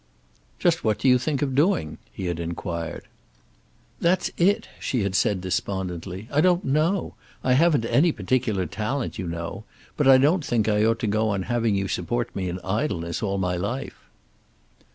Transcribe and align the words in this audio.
"Just 0.57 0.83
what 0.83 0.97
do 0.97 1.07
you 1.07 1.19
think 1.19 1.43
of 1.43 1.53
doing?" 1.53 1.99
he 2.11 2.25
had 2.25 2.39
inquired. 2.39 3.03
"That's 3.99 4.31
it," 4.35 4.67
she 4.79 5.03
had 5.03 5.13
said 5.13 5.41
despondently. 5.41 6.27
"I 6.31 6.41
don't 6.41 6.65
know. 6.65 7.13
I 7.43 7.53
haven't 7.53 7.85
any 7.85 8.11
particular 8.11 8.65
talent, 8.65 9.19
you 9.19 9.27
know. 9.27 9.63
But 9.97 10.07
I 10.07 10.17
don't 10.17 10.43
think 10.43 10.67
I 10.67 10.83
ought 10.85 10.97
to 11.01 11.05
go 11.05 11.29
on 11.29 11.43
having 11.43 11.75
you 11.75 11.87
support 11.87 12.35
me 12.35 12.49
in 12.49 12.57
idleness 12.61 13.21
all 13.21 13.37
my 13.37 13.55
life." 13.57 14.09